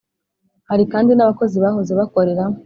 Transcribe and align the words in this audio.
Hari 0.69 0.83
kandi 0.91 1.11
n 1.13 1.21
abakozi 1.25 1.55
bahoze 1.63 1.91
bakorera 1.99 2.43